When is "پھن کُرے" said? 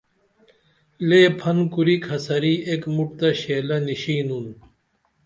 1.39-1.95